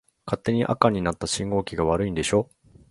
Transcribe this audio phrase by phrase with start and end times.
[0.25, 2.49] 勝手に赤になった信号機が悪いんでしょ。